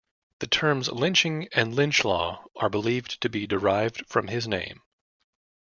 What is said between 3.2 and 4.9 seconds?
to be derived from his name.